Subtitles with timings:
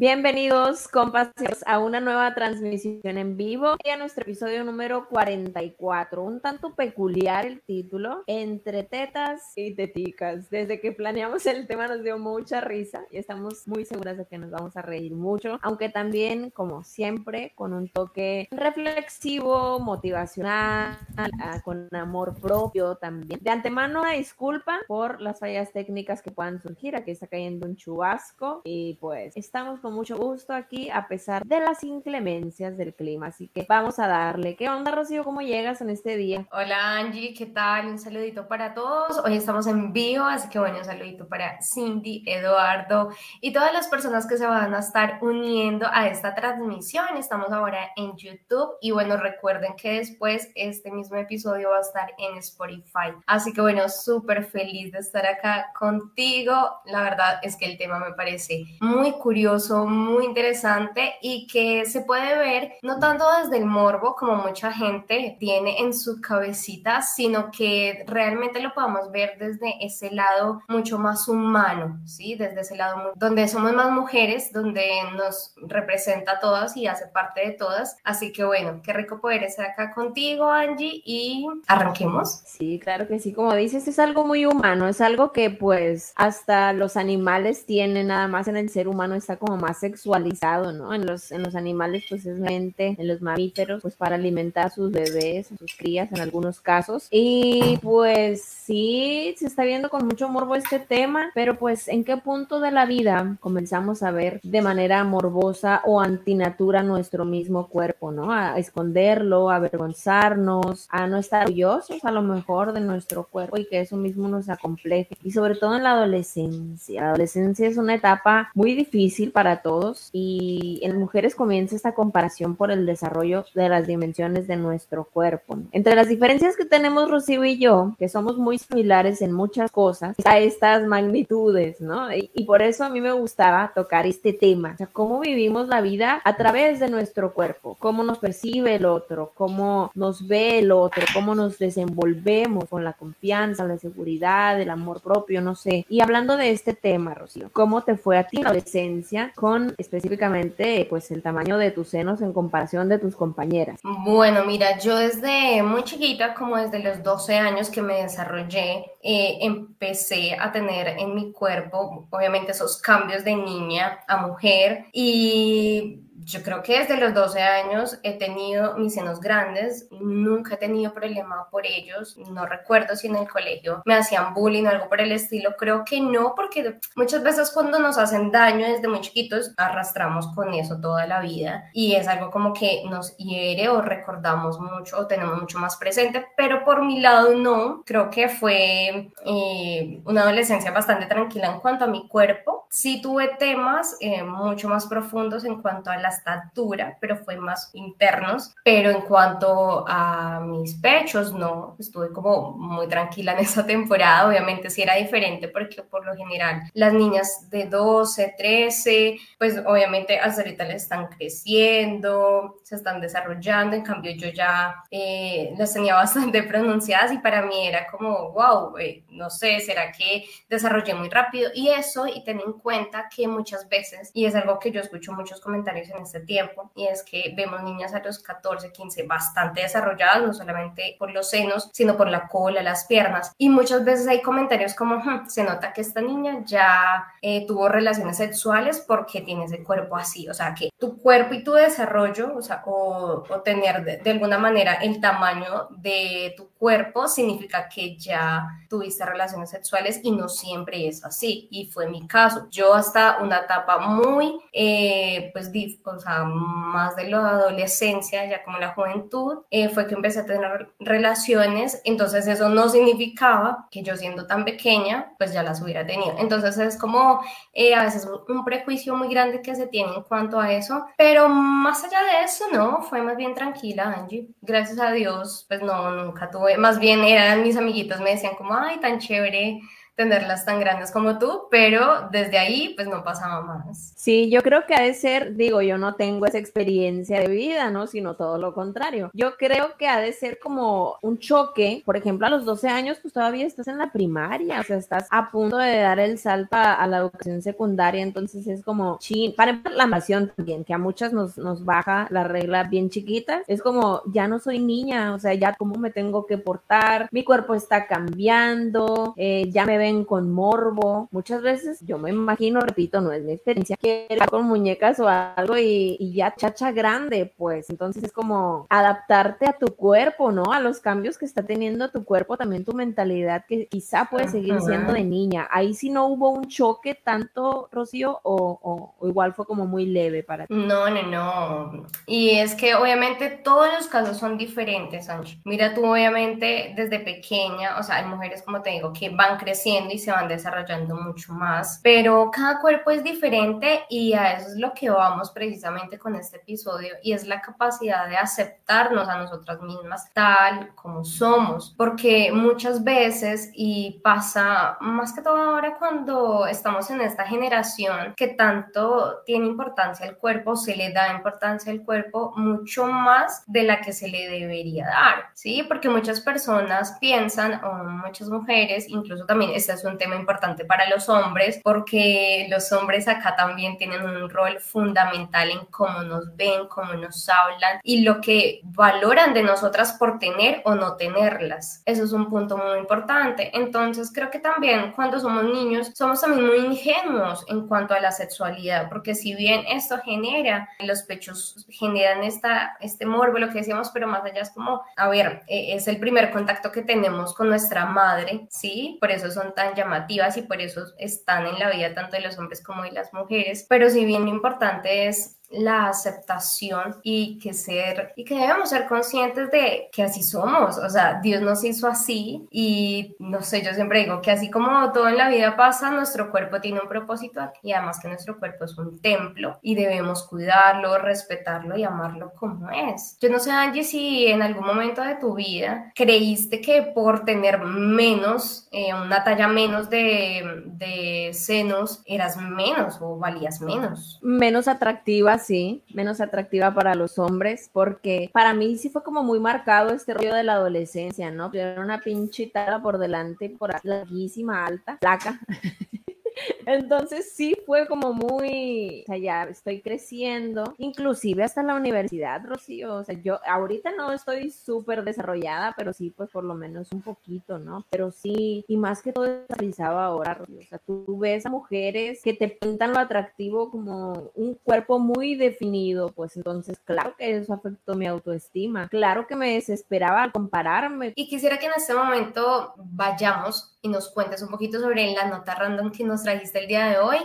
[0.00, 1.32] Bienvenidos, compas,
[1.66, 6.22] a una nueva transmisión en vivo y a nuestro episodio número 44.
[6.22, 10.50] Un tanto peculiar el título, Entre tetas y teticas.
[10.50, 14.38] Desde que planeamos el tema nos dio mucha risa y estamos muy seguras de que
[14.38, 21.60] nos vamos a reír mucho, aunque también, como siempre, con un toque reflexivo, motivacional, ah,
[21.64, 23.40] con amor propio también.
[23.42, 26.94] De antemano, una disculpa por las fallas técnicas que puedan surgir.
[26.94, 31.60] Aquí está cayendo un chubasco y pues estamos con mucho gusto aquí a pesar de
[31.60, 33.28] las inclemencias del clima.
[33.28, 34.56] Así que vamos a darle.
[34.56, 35.24] ¿Qué onda, Rocío?
[35.24, 36.46] ¿Cómo llegas en este día?
[36.52, 37.34] Hola, Angie.
[37.34, 37.86] ¿Qué tal?
[37.86, 39.18] Un saludito para todos.
[39.24, 43.88] Hoy estamos en vivo, así que bueno, un saludito para Cindy, Eduardo y todas las
[43.88, 47.16] personas que se van a estar uniendo a esta transmisión.
[47.16, 52.10] Estamos ahora en YouTube y bueno, recuerden que después este mismo episodio va a estar
[52.18, 53.14] en Spotify.
[53.26, 56.52] Así que bueno, súper feliz de estar acá contigo.
[56.86, 62.02] La verdad es que el tema me parece muy curioso muy interesante y que se
[62.02, 67.50] puede ver no tanto desde el morbo como mucha gente tiene en su cabecita, sino
[67.50, 72.34] que realmente lo podamos ver desde ese lado mucho más humano, ¿sí?
[72.34, 77.46] Desde ese lado donde somos más mujeres, donde nos representa a todas y hace parte
[77.46, 77.96] de todas.
[78.04, 82.42] Así que bueno, qué rico poder estar acá contigo, Angie, y arranquemos.
[82.46, 86.72] Sí, claro que sí, como dices, es algo muy humano, es algo que pues hasta
[86.72, 90.94] los animales tienen, nada más en el ser humano está como más sexualizado, ¿no?
[90.94, 94.70] En los, en los animales, pues es mente, en los mamíferos, pues para alimentar a
[94.70, 97.08] sus bebés, a sus crías en algunos casos.
[97.10, 102.16] Y pues sí, se está viendo con mucho morbo este tema, pero pues en qué
[102.16, 108.12] punto de la vida comenzamos a ver de manera morbosa o antinatura nuestro mismo cuerpo,
[108.12, 108.32] ¿no?
[108.32, 113.66] A esconderlo, a avergonzarnos, a no estar orgullosos a lo mejor de nuestro cuerpo y
[113.66, 115.16] que eso mismo nos acompleje.
[115.22, 117.00] Y sobre todo en la adolescencia.
[117.00, 122.56] La adolescencia es una etapa muy difícil para todos y en mujeres comienza esta comparación
[122.56, 125.58] por el desarrollo de las dimensiones de nuestro cuerpo.
[125.72, 130.16] Entre las diferencias que tenemos Rocío y yo, que somos muy similares en muchas cosas,
[130.24, 132.12] a estas magnitudes, ¿no?
[132.14, 135.68] Y, y, por eso a mí me gustaba tocar este tema, o sea, cómo vivimos
[135.68, 140.58] la vida a través de nuestro cuerpo, cómo nos percibe el otro, cómo nos ve
[140.58, 145.86] el otro, cómo nos desenvolvemos con la confianza, la seguridad, el amor propio, no sé.
[145.88, 149.32] Y hablando de este tema, Rocío, ¿cómo te fue a ti la adolescencia?
[149.78, 153.80] Específicamente pues el tamaño de tus senos en comparación de tus compañeras?
[153.82, 159.38] Bueno, mira, yo desde muy chiquita, como desde los 12 años que me desarrollé, eh,
[159.40, 166.42] empecé a tener en mi cuerpo, obviamente, esos cambios de niña a mujer y yo
[166.42, 171.48] creo que desde los 12 años he tenido mis senos grandes, nunca he tenido problema
[171.50, 175.12] por ellos, no recuerdo si en el colegio me hacían bullying o algo por el
[175.12, 180.26] estilo, creo que no, porque muchas veces cuando nos hacen daño desde muy chiquitos arrastramos
[180.34, 184.98] con eso toda la vida y es algo como que nos hiere o recordamos mucho
[184.98, 190.22] o tenemos mucho más presente, pero por mi lado no, creo que fue eh, una
[190.22, 195.44] adolescencia bastante tranquila en cuanto a mi cuerpo, sí tuve temas eh, mucho más profundos
[195.44, 198.54] en cuanto a las estatura, pero fue más internos.
[198.64, 204.28] Pero en cuanto a mis pechos, no, estuve como muy tranquila en esa temporada.
[204.28, 210.18] Obviamente sí era diferente porque por lo general las niñas de 12, 13, pues obviamente
[210.18, 213.76] hasta ahorita le están creciendo, se están desarrollando.
[213.76, 218.74] En cambio yo ya eh, las tenía bastante pronunciadas y para mí era como, wow,
[219.10, 221.50] no sé, ¿será que desarrollé muy rápido?
[221.54, 225.12] Y eso, y ten en cuenta que muchas veces, y es algo que yo escucho
[225.12, 229.62] muchos comentarios en este tiempo y es que vemos niñas a los 14, 15 bastante
[229.62, 233.32] desarrolladas, no solamente por los senos, sino por la cola, las piernas.
[233.38, 237.68] Y muchas veces hay comentarios como, hm, se nota que esta niña ya eh, tuvo
[237.68, 242.34] relaciones sexuales porque tiene ese cuerpo así, o sea, que tu cuerpo y tu desarrollo,
[242.36, 247.96] o sea, o, tener de, de alguna manera el tamaño de tu cuerpo significa que
[247.96, 251.48] ya tuviste relaciones sexuales y no siempre es así.
[251.50, 252.47] Y fue mi caso.
[252.50, 255.50] Yo hasta una etapa muy, eh, pues,
[255.84, 260.26] o sea, más de la adolescencia, ya como la juventud, eh, fue que empecé a
[260.26, 265.86] tener relaciones, entonces eso no significaba que yo siendo tan pequeña, pues ya las hubiera
[265.86, 266.14] tenido.
[266.18, 267.20] Entonces es como
[267.52, 271.28] eh, a veces un prejuicio muy grande que se tiene en cuanto a eso, pero
[271.28, 274.28] más allá de eso, no, fue más bien tranquila, Angie.
[274.40, 278.54] Gracias a Dios, pues no, nunca tuve, más bien eran mis amiguitos, me decían como,
[278.54, 279.60] ay, tan chévere
[279.98, 283.94] tenerlas tan grandes como tú, pero desde ahí pues no pasaba más.
[283.96, 287.68] Sí, yo creo que ha de ser, digo, yo no tengo esa experiencia de vida,
[287.70, 287.88] ¿no?
[287.88, 289.10] Sino todo lo contrario.
[289.12, 292.98] Yo creo que ha de ser como un choque, por ejemplo, a los 12 años
[293.02, 296.54] pues todavía estás en la primaria, o sea, estás a punto de dar el salto
[296.54, 301.12] a, la educación secundaria, entonces es como, chin, para la nación también, que a muchas
[301.12, 305.34] nos, nos baja la regla bien chiquita, es como, ya no soy niña, o sea,
[305.34, 310.32] ya cómo me tengo que portar, mi cuerpo está cambiando, eh, ya me ven con
[310.32, 311.08] morbo.
[311.10, 315.08] Muchas veces yo me imagino, repito, no es mi experiencia, que era con muñecas o
[315.08, 320.52] algo y, ya chacha grande, pues entonces es como adaptarte a tu cuerpo, ¿no?
[320.52, 324.60] A los cambios que está teniendo tu cuerpo, también tu mentalidad que quizá puede seguir
[324.60, 325.48] siendo de niña.
[325.50, 330.46] Ahí sí no hubo un choque tanto, Rocío, o, igual fue como muy leve para
[330.46, 330.54] ti.
[330.54, 331.86] No, no, no.
[332.06, 335.40] Y es que obviamente todos los casos son diferentes, Angie.
[335.44, 339.77] Mira tú obviamente desde pequeña, o sea, hay mujeres, como te digo, que van creciendo
[339.90, 344.56] y se van desarrollando mucho más, pero cada cuerpo es diferente y a eso es
[344.56, 349.60] lo que vamos precisamente con este episodio y es la capacidad de aceptarnos a nosotras
[349.62, 356.90] mismas tal como somos, porque muchas veces y pasa más que todo ahora cuando estamos
[356.90, 362.32] en esta generación que tanto tiene importancia el cuerpo, se le da importancia al cuerpo
[362.36, 365.64] mucho más de la que se le debería dar, ¿sí?
[365.66, 371.08] Porque muchas personas piensan, o muchas mujeres, incluso también es un tema importante para los
[371.08, 376.94] hombres porque los hombres acá también tienen un rol fundamental en cómo nos ven, cómo
[376.94, 381.82] nos hablan y lo que valoran de nosotras por tener o no tenerlas.
[381.86, 383.50] Eso es un punto muy importante.
[383.54, 388.12] Entonces creo que también cuando somos niños somos también muy ingenuos en cuanto a la
[388.12, 393.90] sexualidad porque si bien esto genera, los pechos generan esta, este morbo, lo que decíamos,
[393.90, 397.48] pero más allá es como, a ver, e, es el primer contacto que tenemos con
[397.48, 398.98] nuestra madre, ¿sí?
[399.00, 402.38] Por eso son tan llamativas y por eso están en la vida tanto de los
[402.38, 403.66] hombres como de las mujeres.
[403.68, 408.86] Pero si bien lo importante es la aceptación y que ser y que debemos ser
[408.86, 413.72] conscientes de que así somos, o sea, Dios nos hizo así y no sé, yo
[413.72, 417.40] siempre digo que así como todo en la vida pasa, nuestro cuerpo tiene un propósito
[417.62, 422.70] y además que nuestro cuerpo es un templo y debemos cuidarlo, respetarlo y amarlo como
[422.70, 423.16] es.
[423.20, 427.60] Yo no sé, Angie, si en algún momento de tu vida creíste que por tener
[427.60, 434.18] menos, eh, una talla menos de, de senos, eras menos o valías menos.
[434.22, 439.40] Menos atractiva sí, menos atractiva para los hombres, porque para mí sí fue como muy
[439.40, 441.50] marcado este rollo de la adolescencia, ¿no?
[441.52, 445.40] Era una pinchita por delante, por larguísima, alta, placa.
[446.66, 452.96] Entonces sí fue como muy, o sea, ya estoy creciendo, inclusive hasta la universidad, Rocío,
[452.96, 457.02] o sea, yo ahorita no estoy súper desarrollada, pero sí, pues por lo menos un
[457.02, 457.84] poquito, ¿no?
[457.90, 462.22] Pero sí, y más que todo realizaba ahora, Rocío, o sea, tú ves a mujeres
[462.22, 467.52] que te pintan lo atractivo como un cuerpo muy definido, pues entonces, claro que eso
[467.52, 471.12] afectó mi autoestima, claro que me desesperaba al compararme.
[471.16, 475.54] Y quisiera que en este momento vayamos y nos cuentes un poquito sobre la nota
[475.54, 477.18] random que nos trajiste el día de hoy.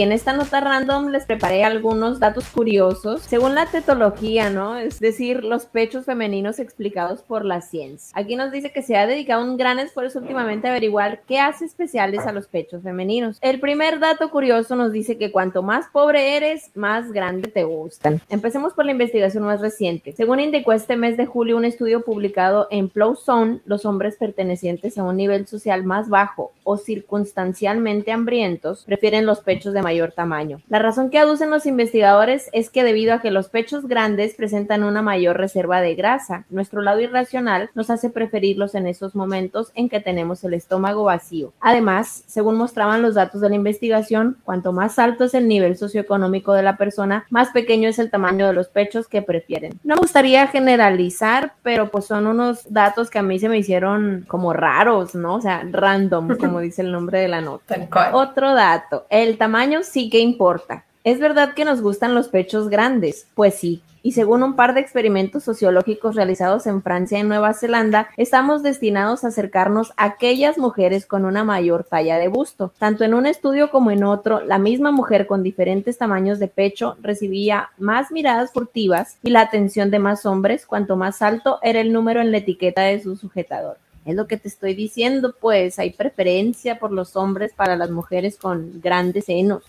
[0.00, 4.76] En esta nota random les preparé algunos datos curiosos según la tetología, ¿no?
[4.76, 8.12] Es decir, los pechos femeninos explicados por la ciencia.
[8.14, 11.64] Aquí nos dice que se ha dedicado un gran esfuerzo últimamente a averiguar qué hace
[11.64, 13.38] especiales a los pechos femeninos.
[13.40, 18.20] El primer dato curioso nos dice que cuanto más pobre eres, más grande te gustan.
[18.28, 20.12] Empecemos por la investigación más reciente.
[20.12, 24.96] Según indicó este mes de julio un estudio publicado en Plow Zone, los hombres pertenecientes
[24.96, 30.60] a un nivel social más bajo o circunstancialmente hambrientos prefieren los pechos de mayor tamaño.
[30.68, 34.84] La razón que aducen los investigadores es que debido a que los pechos grandes presentan
[34.84, 39.88] una mayor reserva de grasa, nuestro lado irracional nos hace preferirlos en esos momentos en
[39.88, 41.54] que tenemos el estómago vacío.
[41.58, 46.52] Además, según mostraban los datos de la investigación, cuanto más alto es el nivel socioeconómico
[46.52, 49.80] de la persona, más pequeño es el tamaño de los pechos que prefieren.
[49.84, 54.26] No me gustaría generalizar, pero pues son unos datos que a mí se me hicieron
[54.28, 55.36] como raros, ¿no?
[55.36, 57.88] O sea, random, como dice el nombre de la nota.
[58.12, 60.84] Otro dato, el tamaño sí que importa.
[61.04, 63.28] ¿Es verdad que nos gustan los pechos grandes?
[63.34, 68.08] Pues sí, y según un par de experimentos sociológicos realizados en Francia y Nueva Zelanda,
[68.16, 72.72] estamos destinados a acercarnos a aquellas mujeres con una mayor talla de busto.
[72.78, 76.96] Tanto en un estudio como en otro, la misma mujer con diferentes tamaños de pecho
[77.00, 81.92] recibía más miradas furtivas y la atención de más hombres cuanto más alto era el
[81.92, 83.78] número en la etiqueta de su sujetador.
[84.08, 88.38] Es lo que te estoy diciendo, pues hay preferencia por los hombres para las mujeres
[88.38, 89.64] con grandes senos.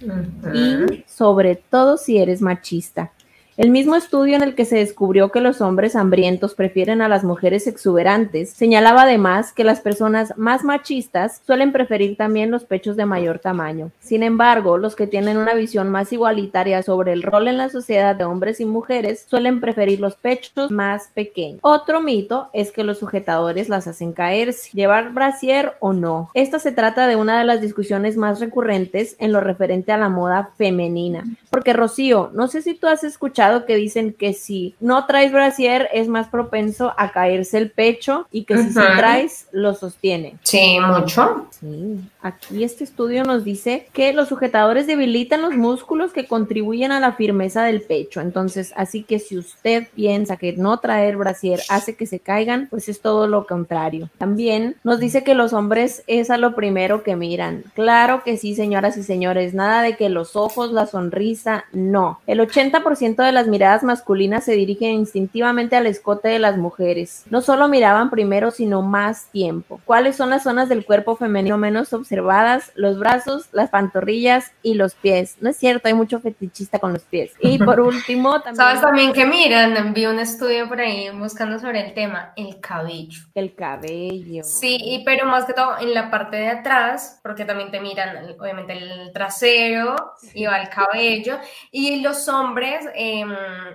[0.53, 3.11] Y sobre todo si eres machista.
[3.59, 7.25] El mismo estudio en el que se descubrió que los hombres hambrientos prefieren a las
[7.25, 13.05] mujeres exuberantes señalaba además que las personas más machistas suelen preferir también los pechos de
[13.05, 13.91] mayor tamaño.
[13.99, 18.15] Sin embargo, los que tienen una visión más igualitaria sobre el rol en la sociedad
[18.15, 21.59] de hombres y mujeres suelen preferir los pechos más pequeños.
[21.61, 26.29] Otro mito es que los sujetadores las hacen caerse, llevar brasier o no.
[26.33, 30.07] Esta se trata de una de las discusiones más recurrentes en lo referente a la
[30.07, 31.25] moda femenina.
[31.49, 35.89] Porque Rocío, no sé si tú has escuchado que dicen que si no traes brasier
[35.93, 40.35] es más propenso a caerse el pecho y que si traes lo sostiene.
[40.43, 41.47] Sí, mucho.
[41.51, 41.99] Sí.
[42.21, 47.13] Aquí este estudio nos dice que los sujetadores debilitan los músculos que contribuyen a la
[47.13, 48.21] firmeza del pecho.
[48.21, 52.89] Entonces, así que si usted piensa que no traer brasier hace que se caigan, pues
[52.89, 54.09] es todo lo contrario.
[54.17, 57.63] También nos dice que los hombres es a lo primero que miran.
[57.73, 62.19] Claro que sí, señoras y señores, nada de que los ojos, la sonrisa, no.
[62.27, 67.25] El 80% de las miradas masculinas se dirigen instintivamente al escote de las mujeres.
[67.29, 69.79] No solo miraban primero, sino más tiempo.
[69.85, 72.71] ¿Cuáles son las zonas del cuerpo femenino menos observadas?
[72.75, 75.37] los brazos, las pantorrillas y los pies.
[75.41, 77.31] No es cierto, hay mucho fetichista con los pies.
[77.39, 78.55] Y por último, también...
[78.55, 79.93] ¿Sabes también que miran?
[79.93, 83.19] Vi un estudio por ahí buscando sobre el tema, el cabello.
[83.35, 84.43] El cabello.
[84.43, 88.73] Sí, pero más que todo en la parte de atrás, porque también te miran, obviamente,
[88.73, 89.95] el trasero
[90.33, 91.37] y va el cabello.
[91.71, 93.28] Y los hombres em,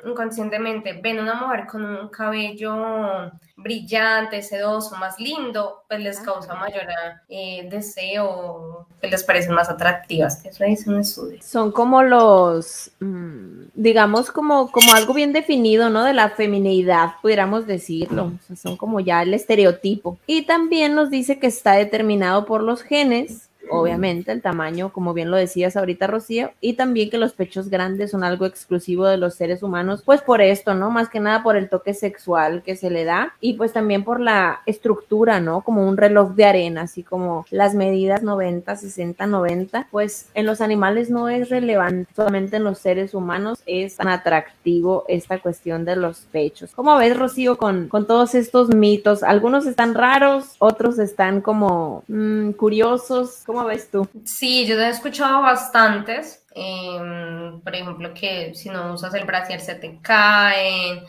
[0.05, 6.83] inconscientemente ven una mujer con un cabello brillante, sedoso, más lindo, pues les causa mayor
[7.29, 10.45] eh, deseo, que les parecen más atractivas.
[10.45, 11.39] Eso es un estudio.
[11.43, 16.05] Son como los, mm, digamos, como, como algo bien definido, ¿no?
[16.05, 18.33] De la feminidad, pudiéramos decirlo.
[18.57, 20.19] son como ya el estereotipo.
[20.27, 25.31] Y también nos dice que está determinado por los genes obviamente, el tamaño, como bien
[25.31, 29.35] lo decías ahorita, Rocío, y también que los pechos grandes son algo exclusivo de los
[29.35, 30.91] seres humanos, pues por esto, ¿no?
[30.91, 34.21] Más que nada por el toque sexual que se le da y pues también por
[34.21, 35.63] la estructura, ¿no?
[35.63, 40.61] Como un reloj de arena, así como las medidas 90, 60, 90, pues en los
[40.61, 45.97] animales no es relevante, solamente en los seres humanos es tan atractivo esta cuestión de
[45.97, 46.73] los pechos.
[46.75, 49.23] ¿Cómo ves, Rocío, con, con todos estos mitos?
[49.23, 53.43] Algunos están raros, otros están como mm, curiosos.
[53.47, 54.09] ¿Cómo ves tú?
[54.25, 56.45] Sí, yo he escuchado bastantes.
[56.55, 61.05] Em, por ejemplo, que si no usas el brasier se te caen.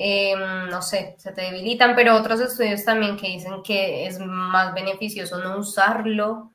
[0.00, 4.72] Em, no sé, se te debilitan, pero otros estudios también que dicen que es más
[4.72, 6.52] beneficioso no usarlo.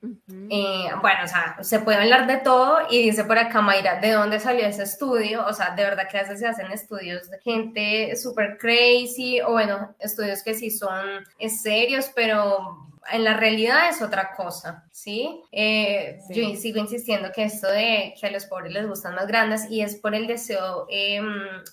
[0.50, 4.12] Eh, bueno, o sea, se puede hablar de todo y dice por acá Mayra, ¿de
[4.12, 5.46] dónde salió ese estudio?
[5.46, 9.52] O sea, de verdad que a veces se hacen estudios de gente súper crazy o
[9.52, 15.42] bueno, estudios que sí son serios, pero en la realidad es otra cosa, ¿sí?
[15.52, 19.70] Eh, yo sigo insistiendo que esto de que a los pobres les gustan más grandes
[19.70, 21.26] y es por el deseo em,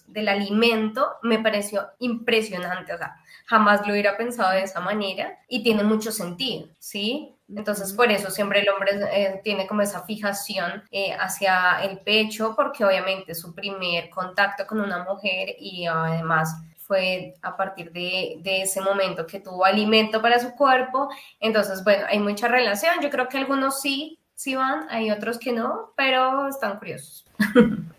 [0.07, 5.63] del alimento, me pareció impresionante, o sea, jamás lo hubiera pensado de esa manera y
[5.63, 7.37] tiene mucho sentido, ¿sí?
[7.49, 12.55] Entonces, por eso siempre el hombre eh, tiene como esa fijación eh, hacia el pecho,
[12.57, 16.55] porque obviamente es su primer contacto con una mujer y además
[16.91, 21.09] fue a partir de, de, ese momento que tuvo alimento para su cuerpo.
[21.39, 22.97] Entonces, bueno, hay mucha relación.
[23.01, 27.30] Yo creo que algunos sí, sí van, hay otros que no, pero están curiosos.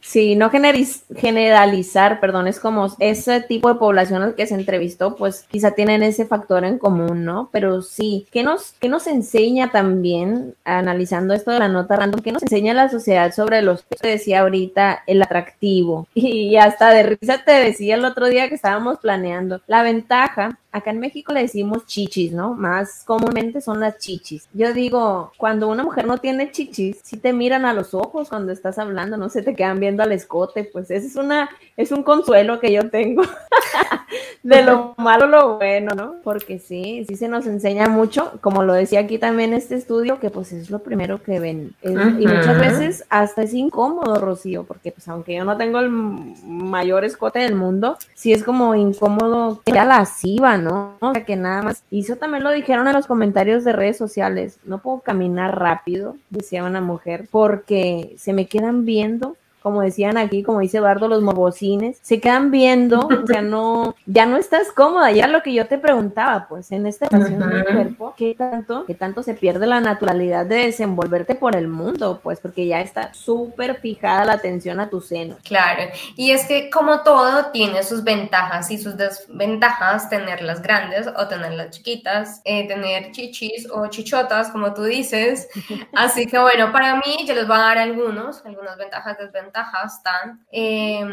[0.01, 5.71] Sí, no generalizar, perdón, es como ese tipo de población que se entrevistó, pues quizá
[5.71, 7.49] tienen ese factor en común, ¿no?
[7.51, 12.31] Pero sí, ¿qué nos, qué nos enseña también, analizando esto de la nota random, qué
[12.31, 16.07] nos enseña la sociedad sobre los que te decía ahorita, el atractivo?
[16.31, 20.91] Y hasta de risa te decía el otro día que estábamos planeando, la ventaja acá
[20.91, 22.53] en México le decimos chichis, ¿no?
[22.53, 24.47] Más comúnmente son las chichis.
[24.53, 28.51] Yo digo, cuando una mujer no tiene chichis, si te miran a los ojos cuando
[28.51, 32.03] estás hablando, no se te quedan viendo al escote, pues ese es una, es un
[32.03, 33.23] consuelo que yo tengo
[34.43, 36.15] de lo malo lo bueno, ¿no?
[36.23, 40.29] Porque sí, sí se nos enseña mucho, como lo decía aquí también este estudio, que
[40.29, 41.75] pues es lo primero que ven.
[41.83, 47.05] y muchas veces hasta es incómodo, Rocío, porque pues aunque yo no tengo el mayor
[47.05, 50.97] escote del mundo, sí es como incómodo que la lasciva, ¿no?
[50.99, 51.83] O sea, que nada más.
[51.91, 54.59] Y eso también lo dijeron en los comentarios de redes sociales.
[54.65, 59.20] No puedo caminar rápido, decía una mujer, porque se me quedan viendo
[59.61, 64.25] como decían aquí, como dice Eduardo, los mobocines, se quedan viendo, o sea, no, ya
[64.25, 68.13] no estás cómoda, ya lo que yo te preguntaba, pues en esta ocasión del cuerpo,
[68.17, 72.19] ¿qué tanto, qué tanto se pierde la naturalidad de desenvolverte por el mundo?
[72.23, 75.37] Pues porque ya está súper fijada la atención a tu seno.
[75.43, 75.83] Claro,
[76.15, 81.71] y es que como todo tiene sus ventajas y sus desventajas, tenerlas grandes o tenerlas
[81.71, 85.47] chiquitas, eh, tener chichis o chichotas, como tú dices.
[85.93, 90.45] Así que bueno, para mí yo les voy a dar algunos, algunas ventajas, desventajas, tan.
[90.51, 91.05] Eh,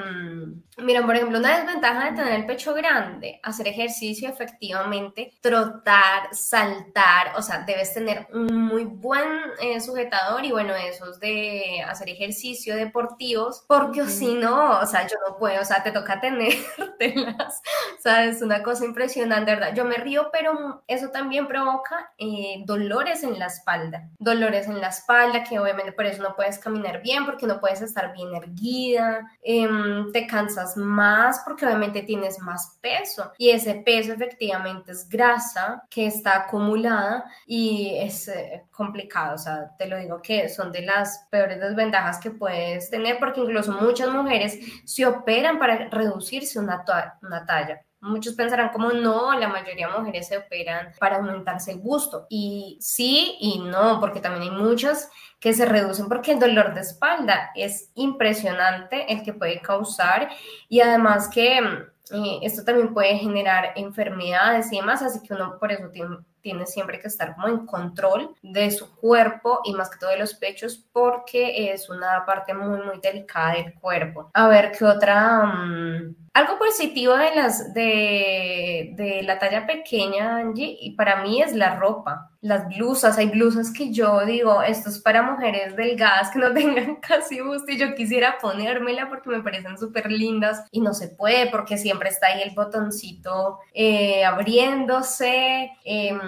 [0.78, 7.33] miren, por ejemplo, una desventaja de tener el pecho grande, hacer ejercicio efectivamente, trotar, saltar,
[7.37, 9.28] o sea, debes tener un muy buen
[9.61, 15.16] eh, sujetador y bueno, esos de hacer ejercicio deportivos, porque si no, o sea, yo
[15.26, 17.62] no puedo, o sea, te toca tenértelas,
[17.99, 19.75] o sea, es una cosa impresionante, ¿verdad?
[19.75, 24.88] Yo me río, pero eso también provoca eh, dolores en la espalda, dolores en la
[24.88, 29.30] espalda, que obviamente por eso no puedes caminar bien, porque no puedes estar bien erguida,
[29.42, 35.85] em, te cansas más porque obviamente tienes más peso y ese peso efectivamente es grasa
[35.90, 40.82] que está acumulada y es eh, complicado, o sea, te lo digo que son de
[40.82, 46.85] las peores desventajas que puedes tener porque incluso muchas mujeres se operan para reducirse una,
[47.23, 47.82] una talla.
[48.00, 52.26] Muchos pensarán como no, la mayoría de mujeres se operan para aumentarse el busto.
[52.28, 56.81] Y sí y no, porque también hay muchas que se reducen porque el dolor de
[56.81, 60.28] espalda es impresionante el que puede causar
[60.69, 65.71] y además que eh, esto también puede generar enfermedades y demás, así que uno por
[65.71, 69.99] eso tiene, tiene, siempre que estar como en control de su cuerpo y más que
[69.99, 74.31] todo de los pechos porque es una parte muy muy delicada del cuerpo.
[74.33, 75.45] A ver, ¿qué otra?
[75.45, 81.52] Mm, algo positivo de, las, de, de la talla pequeña, Angie, y para mí es
[81.52, 86.38] la ropa las blusas, hay blusas que yo digo, esto es para mujeres delgadas que
[86.38, 90.95] no tengan casi busto y yo quisiera ponérmela porque me parecen súper lindas y no
[90.95, 96.21] se puede porque siempre está ahí el botoncito eh, abriéndose, em,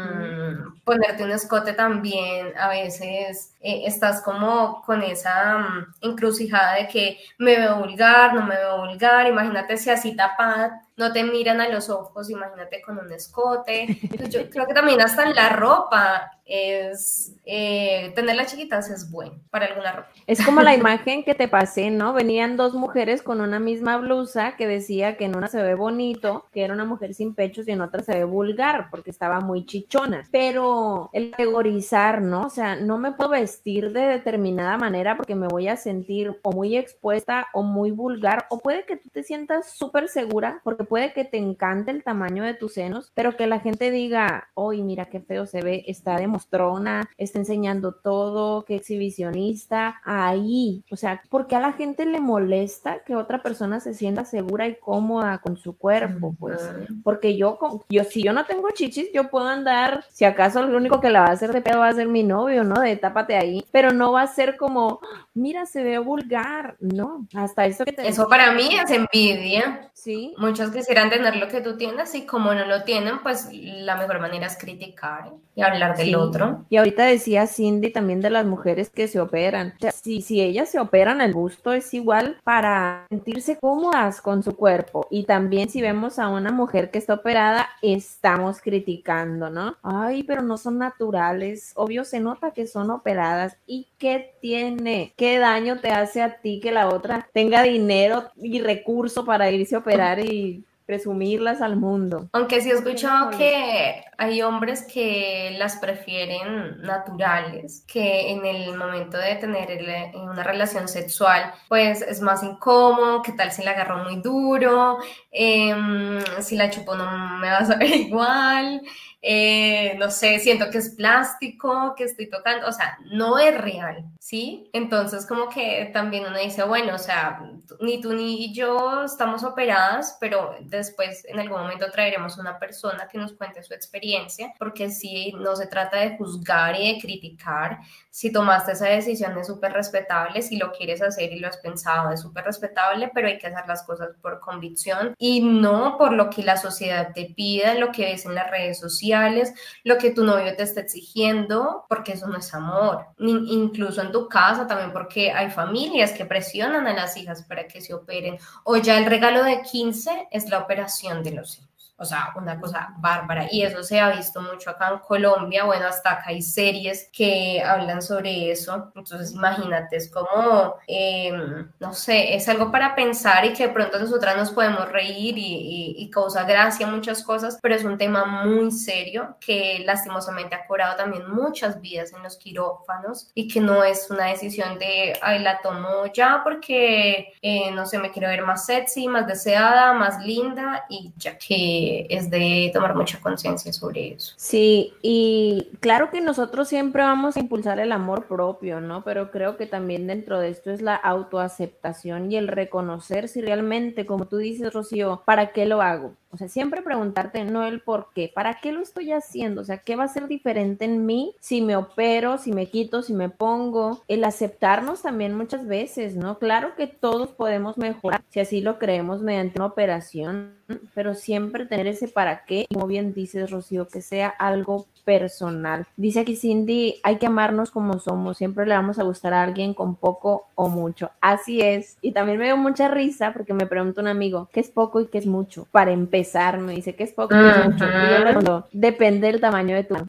[0.85, 7.19] ponerte un escote también, a veces eh, estás como con esa mm, encrucijada de que
[7.39, 11.69] me veo vulgar, no me veo vulgar, imagínate si así tapada no te miran a
[11.69, 13.99] los ojos, imagínate con un escote.
[14.29, 19.67] yo creo que también hasta en la ropa es eh, tenerla chiquitas es bueno para
[19.67, 20.09] alguna ropa.
[20.27, 22.13] Es como la imagen que te pasé, ¿no?
[22.13, 26.47] Venían dos mujeres con una misma blusa que decía que en una se ve bonito,
[26.53, 29.65] que era una mujer sin pechos y en otra se ve vulgar porque estaba muy
[29.65, 30.25] chichona.
[30.33, 32.47] Pero el categorizar, ¿no?
[32.47, 36.53] O sea, no me puedo vestir de determinada manera porque me voy a sentir o
[36.53, 41.13] muy expuesta o muy vulgar o puede que tú te sientas súper segura porque puede
[41.13, 45.07] que te encante el tamaño de tus senos, pero que la gente diga, hoy mira
[45.07, 51.57] qué feo se ve, está demostrona, está enseñando todo, qué exhibicionista, ahí, o sea, porque
[51.57, 55.77] a la gente le molesta que otra persona se sienta segura y cómoda con su
[55.77, 56.61] cuerpo, pues,
[57.05, 61.01] porque yo, yo, si yo no tengo chichis, yo puedo andar, si acaso lo único
[61.01, 62.81] que la va a hacer de pedo va a ser mi novio, ¿no?
[62.81, 65.01] De tápate ahí, pero no va a ser como,
[65.35, 68.09] mira, se ve vulgar, no, hasta eso que te...
[68.09, 69.91] Eso para mí es envidia.
[69.93, 70.35] Sí.
[70.39, 74.19] Muchos quisieran tener lo que tú tienes y como no lo tienen, pues la mejor
[74.19, 76.30] manera es criticar y hablar del otro.
[76.69, 79.75] Y ahorita decía Cindy también de las mujeres que se operan.
[79.77, 84.43] O sea, si, si ellas se operan, el gusto es igual para sentirse cómodas con
[84.43, 85.07] su cuerpo.
[85.11, 89.77] Y también si vemos a una mujer que está operada, estamos criticando, ¿no?
[89.83, 91.73] Ay, pero no son naturales.
[91.75, 93.57] Obvio se nota que son operadas.
[93.67, 95.13] ¿Y qué tiene?
[95.17, 99.75] ¿Qué daño te hace a ti que la otra tenga dinero y recurso para irse
[99.75, 102.29] a operar y presumirlas al mundo.
[102.33, 109.17] Aunque sí he escuchado que hay hombres que las prefieren naturales, que en el momento
[109.17, 109.69] de tener
[110.17, 114.99] una relación sexual, pues es más incómodo, que tal si la agarró muy duro,
[115.31, 118.83] em, si la chupo no me va a saber igual.
[119.23, 124.07] Eh, no sé, siento que es plástico, que estoy tocando, o sea, no es real,
[124.19, 124.71] ¿sí?
[124.73, 127.43] Entonces como que también uno dice, bueno, o sea,
[127.81, 133.19] ni tú ni yo estamos operadas, pero después en algún momento traeremos una persona que
[133.19, 137.79] nos cuente su experiencia, porque si no se trata de juzgar y de criticar,
[138.11, 142.11] si tomaste esa decisión es súper respetable, si lo quieres hacer y lo has pensado
[142.11, 146.31] es súper respetable, pero hay que hacer las cosas por convicción y no por lo
[146.31, 150.25] que la sociedad te pida, lo que ves en las redes sociales lo que tu
[150.25, 153.07] novio te está exigiendo, porque eso no es amor.
[153.19, 157.81] incluso en tu casa también, porque hay familias que presionan a las hijas para que
[157.81, 158.39] se operen.
[158.65, 161.70] O ya el regalo de 15 es la operación de los hijos.
[162.01, 163.47] O sea, una cosa bárbara.
[163.51, 167.63] Y eso se ha visto mucho acá en Colombia, bueno, hasta acá hay series que
[167.63, 168.91] hablan sobre eso.
[168.95, 173.99] Entonces, imagínate, es como, em, no sé, es algo para pensar y que de pronto
[173.99, 178.71] nosotras nos podemos reír y, y, causa gracia muchas cosas, pero es un tema muy
[178.73, 184.11] serio que lastimosamente ha cobrado también muchas vidas en los quirófanos y que no es
[184.11, 188.67] una decisión de, ay, la tomo ya porque, eh, no sé, me quiero ver más
[188.67, 194.35] sexy, más deseada, más linda y ya que es de tomar mucha conciencia sobre eso.
[194.37, 199.03] Sí, y claro que nosotros siempre vamos a impulsar el amor propio, ¿no?
[199.05, 204.07] Pero creo que también dentro de esto es la autoaceptación y el reconocer si realmente,
[204.07, 206.15] como tú dices, Rocío, ¿para qué lo hago?
[206.33, 209.63] O sea, siempre preguntarte no el por qué, ¿para qué lo estoy haciendo?
[209.63, 213.03] O sea, ¿qué va a ser diferente en mí si me opero, si me quito,
[213.03, 214.03] si me pongo?
[214.07, 216.39] El aceptarnos también muchas veces, ¿no?
[216.39, 220.55] Claro que todos podemos mejorar si así lo creemos mediante una operación,
[220.95, 225.89] pero siempre tener ese para qué, como bien dices, Rocío, que sea algo personal.
[225.97, 229.75] Dice aquí Cindy, hay que amarnos como somos, siempre le vamos a gustar a alguien
[229.75, 231.11] con poco o mucho.
[231.21, 231.99] Así es.
[232.01, 235.09] Y también me dio mucha risa porque me pregunta un amigo, ¿qué es poco y
[235.09, 235.67] qué es mucho?
[235.73, 237.85] Para empezar, me dice, ¿qué es poco y qué es mucho?
[237.87, 239.97] Y yo le depende del tamaño de tu...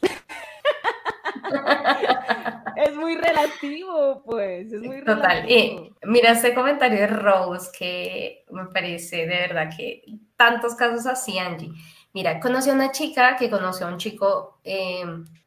[2.76, 5.50] es muy relativo, pues, es muy Total.
[5.50, 10.04] Y mira este comentario de Rose que me parece de verdad que
[10.38, 11.72] tantos casos así, Angie.
[12.14, 15.04] Mira, conocí a una chica que conoció a un chico, eh,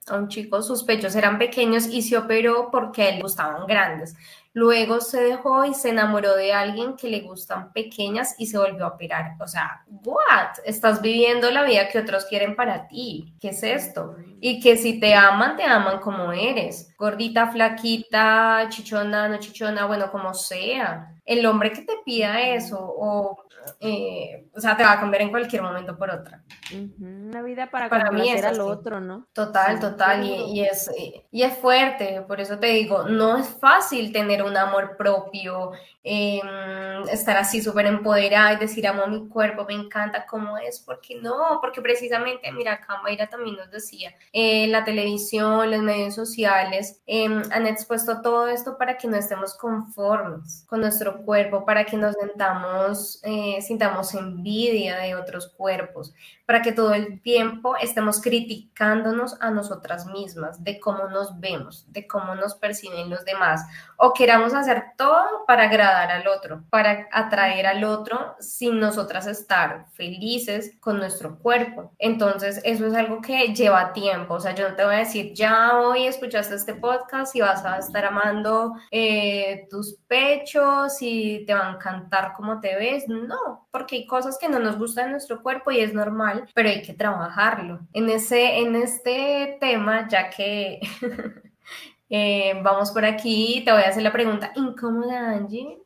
[0.07, 4.17] a un chico, sus pechos eran pequeños y se operó porque a le gustaban grandes.
[4.55, 8.85] Luego se dejó y se enamoró de alguien que le gustan pequeñas y se volvió
[8.85, 9.33] a operar.
[9.41, 10.59] O sea, ¿what?
[10.65, 13.35] Estás viviendo la vida que otros quieren para ti.
[13.41, 14.15] ¿Qué es esto?
[14.41, 16.94] Y que si te aman, te aman como eres.
[16.99, 21.15] Gordita, flaquita, chichona, no chichona, bueno, como sea.
[21.25, 23.45] El hombre que te pida eso o
[23.81, 26.43] eh, o sea, te va a cambiar en cualquier momento por otra.
[26.99, 29.27] Una vida para, para mí es al otro, ¿no?
[29.33, 30.91] Total, total, y, es,
[31.31, 37.09] y es fuerte, por eso te digo, no es fácil tener un amor propio, em,
[37.11, 41.59] estar así súper empoderada y decir, amo mi cuerpo, me encanta cómo es, porque no,
[41.61, 47.43] porque precisamente, mira, acá Mayra también nos decía, eh, la televisión, los medios sociales em,
[47.51, 52.15] han expuesto todo esto para que no estemos conformes con nuestro cuerpo, para que nos
[52.15, 53.21] sentamos...
[53.23, 56.15] Eh, sintamos envidia de otros cuerpos,
[56.47, 62.07] para que todo el tiempo estemos criticándonos a nosotras mismas, de cómo nos vemos, de
[62.07, 63.63] cómo nos perciben los demás,
[63.97, 69.87] o queramos hacer todo para agradar al otro, para atraer al otro sin nosotras estar
[69.93, 71.93] felices con nuestro cuerpo.
[71.99, 75.33] Entonces, eso es algo que lleva tiempo, o sea, yo no te voy a decir,
[75.35, 81.55] ya hoy escuchaste este podcast y vas a estar amando eh, tus pechos y te
[81.55, 85.13] va a encantar cómo te ves, no, porque hay cosas que no nos gustan en
[85.13, 87.81] nuestro cuerpo y es normal pero hay que trabajarlo.
[87.93, 90.81] En, ese, en este tema, ya que
[92.11, 95.79] eh, vamos por aquí, te voy a hacer la pregunta incómoda, Angie.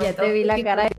[0.00, 0.88] ya te vi la cara.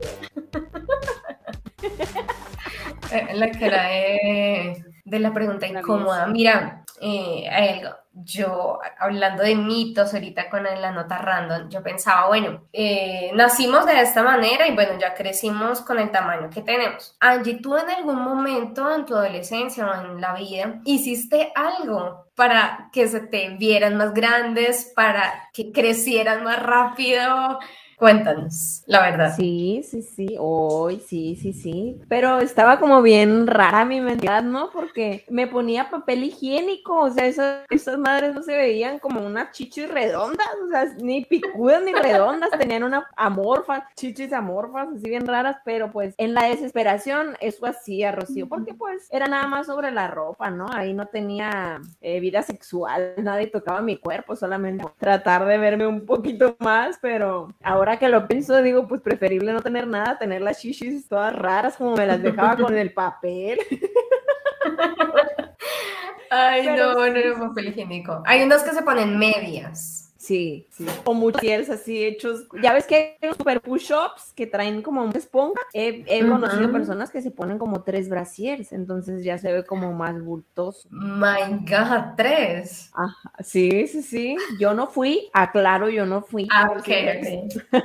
[3.12, 6.28] Eh, la cara de, de la pregunta incómoda.
[6.28, 7.82] Mira, eh,
[8.12, 14.00] yo hablando de mitos ahorita con la nota random, yo pensaba, bueno, eh, nacimos de
[14.00, 17.16] esta manera y bueno, ya crecimos con el tamaño que tenemos.
[17.20, 22.90] Angie, tú en algún momento en tu adolescencia o en la vida hiciste algo para
[22.92, 27.58] que se te vieran más grandes, para que crecieran más rápido,
[28.00, 29.34] Cuéntanos, la verdad.
[29.36, 32.00] Sí, sí, sí, hoy sí, sí, sí.
[32.08, 34.70] Pero estaba como bien rara mi mentalidad, ¿no?
[34.70, 39.52] Porque me ponía papel higiénico, o sea, esas, esas madres no se veían como unas
[39.52, 45.26] chichis redondas, o sea, ni picudas ni redondas, tenían una amorfa, chichis amorfas, así bien
[45.26, 49.90] raras, pero pues en la desesperación eso hacía Rocío, porque pues era nada más sobre
[49.90, 50.68] la ropa, ¿no?
[50.72, 56.06] Ahí no tenía eh, vida sexual, nadie tocaba mi cuerpo, solamente tratar de verme un
[56.06, 60.62] poquito más, pero ahora que lo pienso, digo, pues preferible no tener nada, tener las
[60.62, 63.58] shishis todas raras como me las dejaba con el papel.
[66.30, 68.22] Ay, no, no era papel higiénico.
[68.24, 70.09] Hay unos que se ponen medias.
[70.20, 70.84] Sí, sí.
[71.04, 72.46] O muchos así hechos.
[72.62, 75.58] Ya ves que hay super push-ups que traen como una esponja.
[75.72, 80.22] He, conocido personas que se ponen como tres brasiers, entonces ya se ve como más
[80.22, 80.86] bultoso.
[80.90, 82.90] My God, tres.
[82.92, 84.36] Ajá, sí, sí, sí.
[84.58, 86.46] Yo no fui, aclaro, yo no fui.
[86.52, 87.80] Ah, ok, ok.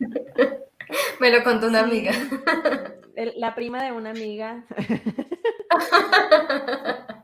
[1.20, 2.10] Me lo contó una amiga.
[3.36, 4.64] La prima de una amiga.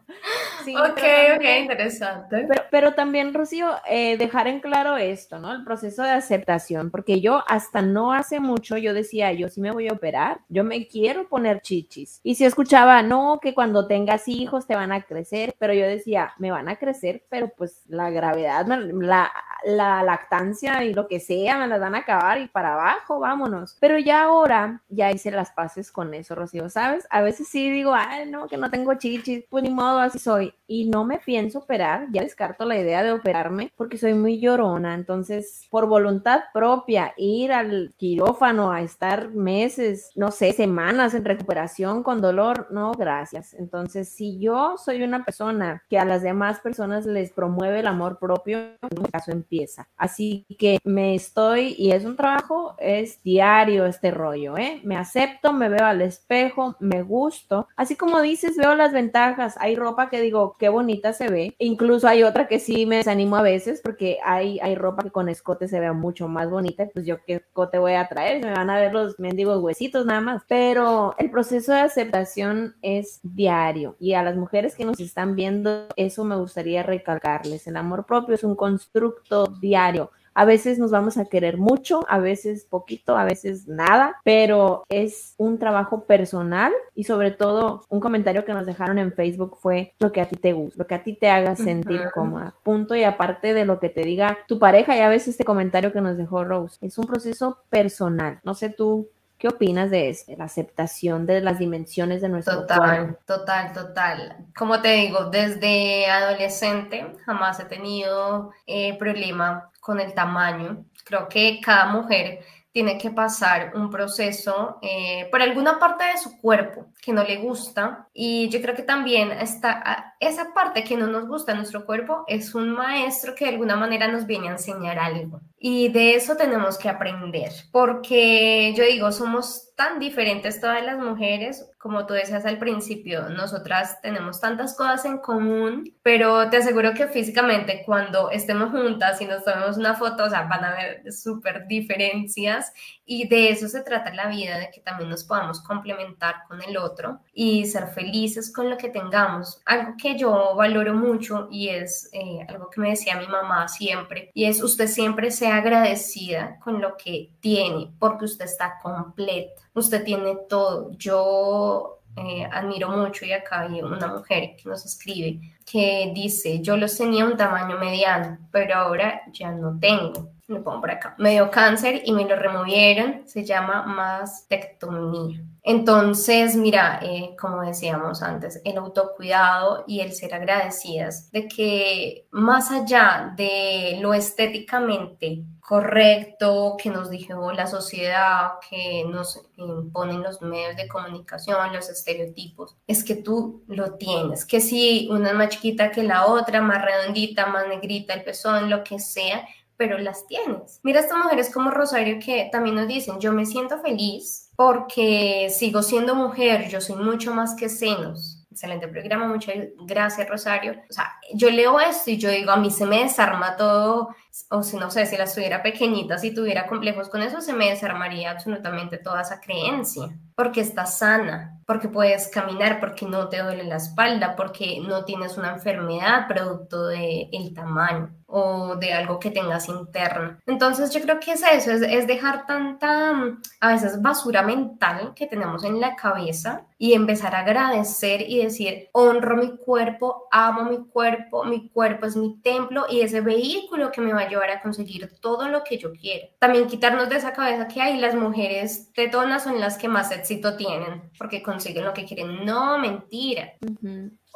[0.64, 0.74] sí.
[0.76, 1.00] Ok,
[1.36, 2.46] ok, interesante.
[2.48, 5.52] Pero, pero también, Rocío, eh, dejar en claro esto, ¿no?
[5.52, 9.70] El proceso de aceptación, porque yo hasta no hace mucho yo decía, yo sí me
[9.70, 12.20] voy a operar, yo me quiero poner chichis.
[12.22, 16.32] Y si escuchaba, no, que cuando tengas hijos te van a crecer, pero yo decía,
[16.38, 19.32] me van a crecer, pero pues la gravedad, la,
[19.64, 23.76] la lactancia y lo que sea, me las van a acabar y para abajo, vámonos.
[23.80, 27.06] Pero ya ahora, ya hice las paces con eso, Rocío, ¿sabes?
[27.10, 30.54] A veces sí digo, ay, no, que no tengo chichis, pues ni modo, así soy.
[30.66, 34.94] Y no me pienso operar, ya descarto la idea de operarme porque soy muy llorona.
[34.94, 42.02] Entonces, por voluntad propia, ir al quirófano a estar meses, no sé, semanas en recuperación
[42.02, 43.54] con dolor, no, gracias.
[43.54, 48.18] Entonces, si yo soy una persona que a las demás personas les promueve el amor
[48.18, 49.88] propio, en mi caso empieza.
[49.96, 54.80] Así que me estoy, y es un trabajo, es diario este rollo, ¿eh?
[54.84, 57.68] Me acepto, me veo al espejo, me gusto.
[57.76, 59.56] Así como dices, veo las ventajas.
[59.60, 61.54] Hay ropa que digo, qué bonita se ve.
[61.58, 65.28] Incluso hay otra que sí me desanimo a veces porque hay, hay ropa que con
[65.28, 66.88] escote se ve mucho más bonita.
[66.92, 70.20] Pues yo qué escote voy a traer, me van a ver los mendigos huesitos nada
[70.20, 70.42] más.
[70.48, 75.86] Pero el proceso de aceptación es diario y a las mujeres que nos están viendo,
[75.96, 77.66] eso me gustaría recalcarles.
[77.66, 80.10] El amor propio es un constructo diario.
[80.38, 85.34] A veces nos vamos a querer mucho, a veces poquito, a veces nada, pero es
[85.38, 90.12] un trabajo personal y sobre todo un comentario que nos dejaron en Facebook fue lo
[90.12, 92.54] que a ti te gusta, lo que a ti te haga sentir cómoda.
[92.62, 96.02] Punto y aparte de lo que te diga tu pareja, ya ves este comentario que
[96.02, 98.38] nos dejó Rose, es un proceso personal.
[98.44, 100.32] No sé tú ¿Qué opinas de eso?
[100.38, 107.14] La aceptación de las dimensiones de nuestro total, Total, total, Como te digo, desde adolescente
[107.26, 110.84] jamás he tenido eh, problema con el tamaño.
[111.04, 112.40] Creo que cada mujer
[112.72, 117.36] tiene que pasar un proceso eh, por alguna parte de su cuerpo que no le
[117.36, 121.86] gusta y yo creo que también está esa parte que no nos gusta en nuestro
[121.86, 126.16] cuerpo es un maestro que de alguna manera nos viene a enseñar algo y de
[126.16, 132.14] eso tenemos que aprender porque yo digo somos tan diferentes todas las mujeres, como tú
[132.14, 138.28] decías al principio, nosotras tenemos tantas cosas en común, pero te aseguro que físicamente cuando
[138.32, 142.72] estemos juntas y nos tomemos una foto, o sea, van a haber súper diferencias
[143.04, 146.76] y de eso se trata la vida, de que también nos podamos complementar con el
[146.76, 149.62] otro y ser felices con lo que tengamos.
[149.64, 154.32] Algo que yo valoro mucho y es eh, algo que me decía mi mamá siempre,
[154.34, 160.04] y es usted siempre sea agradecida con lo que tiene, porque usted está completa usted
[160.04, 160.90] tiene todo.
[160.92, 161.75] Yo
[162.16, 166.96] eh, admiro mucho y acá hay una mujer que nos escribe que dice, yo los
[166.96, 170.30] tenía un tamaño mediano, pero ahora ya no tengo.
[170.46, 171.14] Me pongo por acá.
[171.18, 173.22] Me dio cáncer y me lo removieron.
[173.26, 175.42] Se llama mastectomía.
[175.68, 182.70] Entonces, mira, eh, como decíamos antes, el autocuidado y el ser agradecidas de que más
[182.70, 190.76] allá de lo estéticamente correcto que nos dijo la sociedad, que nos imponen los medios
[190.76, 195.90] de comunicación, los estereotipos, es que tú lo tienes, que si una es más chiquita
[195.90, 199.44] que la otra, más redondita, más negrita, el pezón, lo que sea,
[199.76, 200.80] pero las tienes.
[200.82, 205.82] Mira estas mujeres como Rosario que también nos dicen, yo me siento feliz porque sigo
[205.82, 208.44] siendo mujer, yo soy mucho más que senos.
[208.50, 209.54] Excelente programa, muchas
[209.86, 210.76] gracias Rosario.
[210.88, 214.14] O sea, yo leo esto y yo digo, a mí se me desarma todo,
[214.50, 217.68] o si no sé, si la estuviera pequeñita, si tuviera complejos con eso, se me
[217.68, 223.64] desarmaría absolutamente toda esa creencia, porque está sana, porque puedes caminar, porque no te duele
[223.64, 229.30] la espalda, porque no tienes una enfermedad producto del el tamaño o de algo que
[229.30, 230.36] tengas interno.
[230.46, 233.12] Entonces yo creo que es eso, es, dejar tanta,
[233.60, 238.88] a veces, basura mental que tenemos en la cabeza y empezar a agradecer y decir,
[238.92, 244.00] honro mi cuerpo, amo mi cuerpo, mi cuerpo es mi templo y ese vehículo que
[244.00, 246.28] me va a llevar a conseguir todo lo que yo quiero.
[246.38, 250.56] También quitarnos de esa cabeza que hay las mujeres tetonas son las que más éxito
[250.56, 252.44] tienen porque consiguen lo que quieren.
[252.44, 253.54] No, mentira.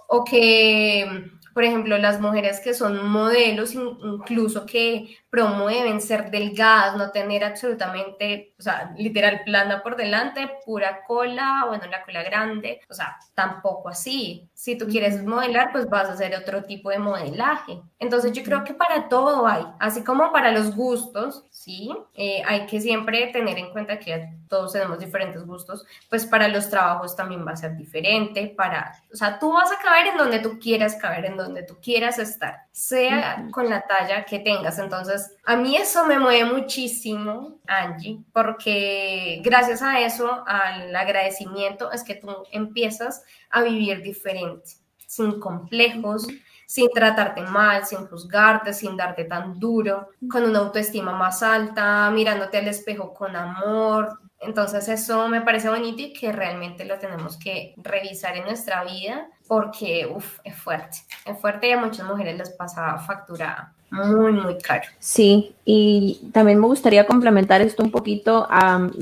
[0.09, 7.11] O que por ejemplo, las mujeres que son modelos, incluso que promueven ser delgadas, no
[7.11, 12.95] tener absolutamente, o sea, literal plana por delante, pura cola, bueno, la cola grande, o
[12.95, 14.49] sea, tampoco así.
[14.55, 17.81] Si tú quieres modelar, pues vas a hacer otro tipo de modelaje.
[17.99, 21.93] Entonces yo creo que para todo hay, así como para los gustos, ¿sí?
[22.15, 26.69] Eh, hay que siempre tener en cuenta que todos tenemos diferentes gustos, pues para los
[26.69, 30.41] trabajos también va a ser diferente, para, o sea, tú vas a caber en donde
[30.41, 34.79] tú quieras caber, en donde tú quieras estar, sea con la talla que tengas.
[34.79, 42.05] Entonces, a mí eso me mueve muchísimo, Angie, porque gracias a eso, al agradecimiento, es
[42.05, 44.71] que tú empiezas a vivir diferente.
[45.07, 46.29] sin complejos,
[46.67, 52.59] sin tratarte mal, sin juzgarte, sin darte tan duro, con una autoestima más alta, mirándote
[52.59, 54.21] al espejo con amor.
[54.39, 59.29] Entonces eso me parece bonito y que realmente lo tenemos que revisar en nuestra vida
[59.51, 64.57] porque, uff, es fuerte, es fuerte y a muchas mujeres les pasa factura muy, muy
[64.59, 64.85] caro.
[65.01, 68.49] Sí, y también me gustaría complementar esto un poquito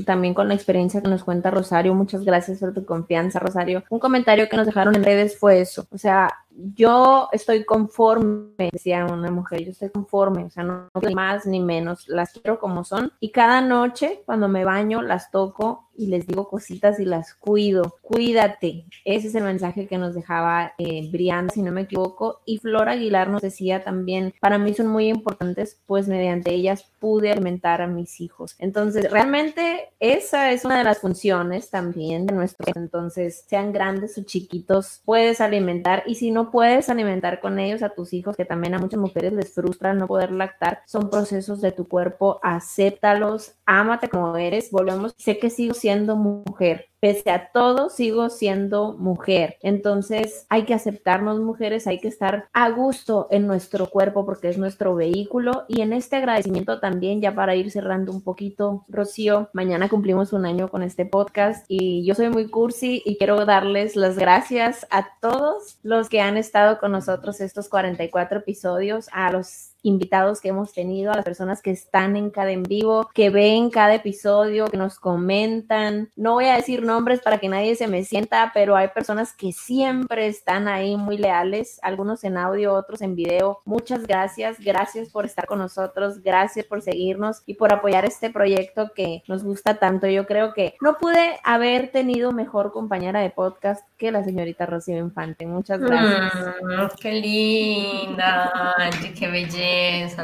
[0.05, 1.95] también con la experiencia que nos cuenta Rosario.
[1.95, 3.83] Muchas gracias por tu confianza, Rosario.
[3.89, 6.31] Un comentario que nos dejaron en redes fue eso, o sea,
[6.75, 11.59] yo estoy conforme, decía una mujer, yo estoy conforme, o sea, no, no más ni
[11.59, 16.25] menos, las quiero como son y cada noche cuando me baño las toco y les
[16.25, 17.97] digo cositas y las cuido.
[18.01, 18.85] Cuídate.
[19.03, 22.39] Ese es el mensaje que nos dejaba eh, Brianda, si no me equivoco.
[22.45, 27.31] Y Flora Aguilar nos decía también, para mí son muy importantes, pues mediante ellas pude
[27.31, 28.55] alimentar a mis hijos.
[28.59, 32.65] Entonces, realmente esa es una de las funciones también de nuestro.
[32.75, 37.89] Entonces, sean grandes o chiquitos, puedes alimentar y si no puedes alimentar con ellos a
[37.89, 41.71] tus hijos, que también a muchas mujeres les frustra no poder lactar, son procesos de
[41.71, 44.71] tu cuerpo, acéptalos, ámate como eres.
[44.71, 46.87] Volvemos, sé que sigo siendo mujer.
[46.99, 49.55] Pese a todo, sigo siendo mujer.
[49.61, 54.57] Entonces, hay que aceptarnos mujeres, hay que estar a gusto en nuestro cuerpo porque es
[54.57, 55.63] nuestro vehículo.
[55.69, 56.88] Y en este agradecimiento también,
[57.21, 62.03] ya para ir cerrando un poquito, Rocío, mañana cumplimos un año con este podcast y
[62.05, 66.79] yo soy muy cursi y quiero darles las gracias a todos los que han estado
[66.79, 71.71] con nosotros estos 44 episodios, a los invitados que hemos tenido, a las personas que
[71.71, 76.09] están en cada en vivo, que ven cada episodio, que nos comentan.
[76.15, 79.51] No voy a decir nombres para que nadie se me sienta, pero hay personas que
[79.51, 83.61] siempre están ahí muy leales, algunos en audio, otros en video.
[83.65, 88.91] Muchas gracias, gracias por estar con nosotros, gracias por seguirnos y por apoyar este proyecto
[88.93, 90.07] que nos gusta tanto.
[90.07, 94.97] Yo creo que no pude haber tenido mejor compañera de podcast que la señorita Rocío
[94.97, 95.45] Infante.
[95.45, 96.33] Muchas gracias.
[96.61, 98.75] Mm, qué linda,
[99.17, 99.68] qué belleza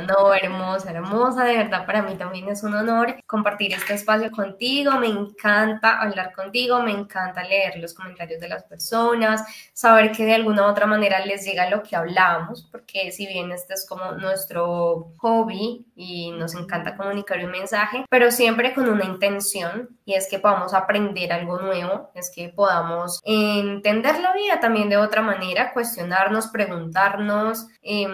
[0.07, 4.91] no, hermosa, hermosa, de verdad para mí también es un honor compartir este espacio contigo,
[4.99, 10.35] me encanta hablar contigo, me encanta leer los comentarios de las personas, saber que de
[10.35, 14.11] alguna u otra manera les llega lo que hablamos, porque si bien este es como
[14.13, 20.27] nuestro hobby y nos encanta comunicar un mensaje, pero siempre con una intención y es
[20.29, 25.73] que podamos aprender algo nuevo, es que podamos entender la vida también de otra manera,
[25.73, 28.11] cuestionarnos, preguntarnos, em,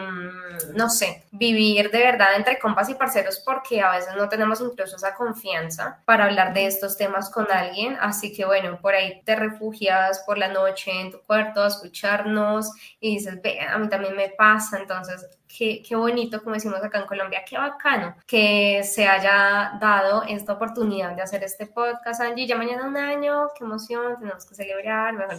[0.74, 4.98] no sé, vivir de verdad entre compas y parceros porque a veces no tenemos incluso
[4.98, 7.98] esa confianza para hablar de estos temas con alguien.
[8.02, 12.72] Así que bueno, por ahí te refugias por la noche en tu cuarto a escucharnos
[13.00, 14.78] y dices, ve, a mí también me pasa.
[14.78, 15.26] Entonces,
[15.58, 20.54] qué, qué bonito, como decimos acá en Colombia, qué bacano que se haya dado esta
[20.54, 22.48] oportunidad de hacer este podcast, Angie.
[22.48, 25.14] Ya mañana un año, qué emoción, tenemos que celebrar.
[25.14, 25.38] Mejor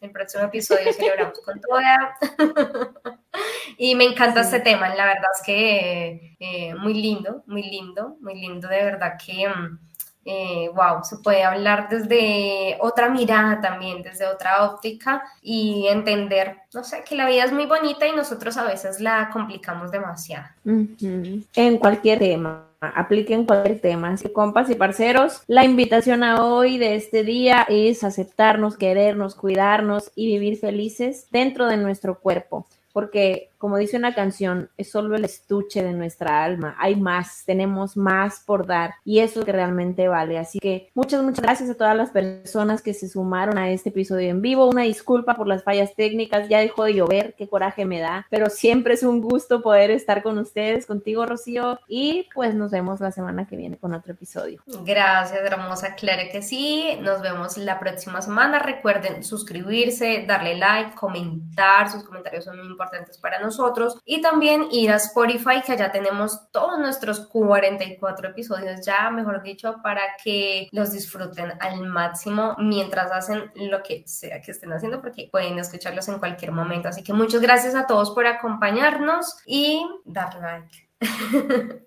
[0.00, 2.16] el próximo episodio celebramos con toda.
[3.78, 8.34] y me encanta este tema, la verdad es que eh, muy lindo, muy lindo, muy
[8.34, 9.78] lindo, de verdad que, wow,
[10.24, 10.70] eh,
[11.02, 17.16] se puede hablar desde otra mirada también, desde otra óptica y entender, no sé, que
[17.16, 20.46] la vida es muy bonita y nosotros a veces la complicamos demasiado.
[20.64, 24.10] En cualquier tema apliquen cualquier tema.
[24.10, 30.10] Así compas y parceros, la invitación a hoy de este día es aceptarnos, querernos, cuidarnos
[30.16, 35.24] y vivir felices dentro de nuestro cuerpo porque como dice una canción, es solo el
[35.24, 39.52] estuche de nuestra alma, hay más, tenemos más por dar y eso es lo que
[39.52, 40.36] realmente vale.
[40.36, 44.30] Así que muchas, muchas gracias a todas las personas que se sumaron a este episodio
[44.30, 44.66] en vivo.
[44.66, 48.50] Una disculpa por las fallas técnicas, ya dejó de llover, qué coraje me da, pero
[48.50, 53.12] siempre es un gusto poder estar con ustedes, contigo Rocío, y pues nos vemos la
[53.12, 54.60] semana que viene con otro episodio.
[54.84, 58.58] Gracias, hermosa, claro que sí, nos vemos la próxima semana.
[58.58, 64.66] Recuerden suscribirse, darle like, comentar, sus comentarios son muy importantes para nosotros nosotros y también
[64.70, 70.68] ir a Spotify, que allá tenemos todos nuestros 44 episodios ya, mejor dicho, para que
[70.72, 76.08] los disfruten al máximo mientras hacen lo que sea que estén haciendo, porque pueden escucharlos
[76.08, 76.88] en cualquier momento.
[76.88, 80.88] Así que muchas gracias a todos por acompañarnos y dar like.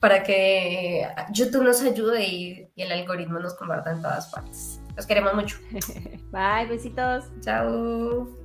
[0.00, 4.80] para que YouTube nos ayude y, y el algoritmo nos comparta en todas partes.
[4.96, 5.56] Los queremos mucho.
[6.30, 7.24] Bye, besitos.
[7.40, 8.39] Chao.